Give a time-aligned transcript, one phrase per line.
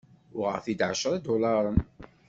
[0.39, 1.79] Uɣeɣ-t-id εecra idularen.